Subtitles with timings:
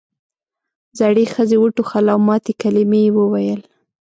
[0.99, 3.61] زړې ښځې وټوخل او ماتې کلمې یې وویل.